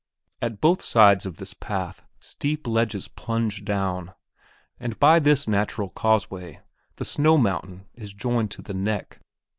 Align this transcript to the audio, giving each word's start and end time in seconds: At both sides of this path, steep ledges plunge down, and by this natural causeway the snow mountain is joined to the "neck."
At 0.41 0.59
both 0.61 0.81
sides 0.81 1.27
of 1.27 1.37
this 1.37 1.53
path, 1.53 2.01
steep 2.19 2.65
ledges 2.65 3.07
plunge 3.07 3.63
down, 3.63 4.15
and 4.79 4.97
by 4.99 5.19
this 5.19 5.47
natural 5.47 5.89
causeway 5.89 6.59
the 6.95 7.05
snow 7.05 7.37
mountain 7.37 7.85
is 7.93 8.11
joined 8.15 8.49
to 8.49 8.63
the 8.63 8.73
"neck." 8.73 9.19